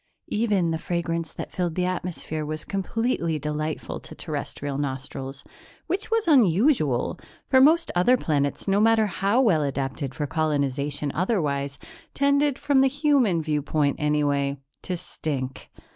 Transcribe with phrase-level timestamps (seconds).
[0.29, 5.43] Even the fragrance that filled the atmosphere was completely delightful to Terrestrial nostrils
[5.85, 11.77] which was unusual, for most other planets, no matter how well adapted for colonization otherwise,
[12.15, 15.69] tended, from the human viewpoint, anyway, to stink.